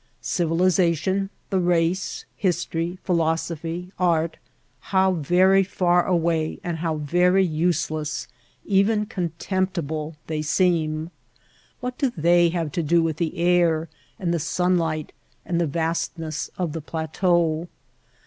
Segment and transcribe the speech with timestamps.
[0.19, 4.37] Civ ilization, the race, history, philosophy, art—
[4.93, 8.27] how very far away and how very useless,
[8.65, 11.11] even contemptible, they seem.
[11.81, 15.13] What have they to do with the air and the sunlight
[15.45, 17.67] and the vastness of the plateau